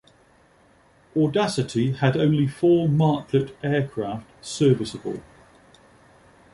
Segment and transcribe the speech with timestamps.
[1.15, 5.21] "Audacity" had only four Martlet aircraft serviceable.